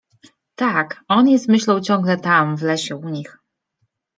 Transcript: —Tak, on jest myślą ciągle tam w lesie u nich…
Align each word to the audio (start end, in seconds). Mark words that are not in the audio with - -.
—Tak, 0.61 0.97
on 1.09 1.29
jest 1.29 1.47
myślą 1.49 1.81
ciągle 1.81 2.17
tam 2.17 2.57
w 2.57 2.61
lesie 2.63 2.95
u 2.95 3.09
nich… 3.09 3.37